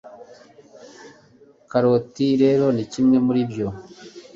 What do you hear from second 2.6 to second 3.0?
ni